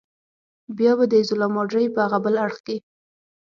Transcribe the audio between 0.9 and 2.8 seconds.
به د ایزولا ماډرې په هاغه بل اړخ کې.